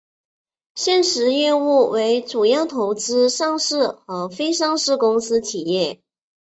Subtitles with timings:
[0.73, 6.01] 现时业务为主要投资上市和非上市公司企业。